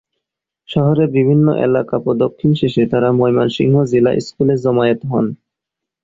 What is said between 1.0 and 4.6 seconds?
বিভিন্ন এলাকা প্রদক্ষিণ শেষে তারা ময়মনসিংহ জিলা স্কুলে